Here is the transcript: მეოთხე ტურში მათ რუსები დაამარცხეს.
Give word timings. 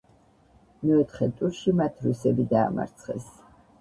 მეოთხე 0.85 1.27
ტურში 1.41 1.75
მათ 1.81 2.03
რუსები 2.07 2.47
დაამარცხეს. 2.55 3.33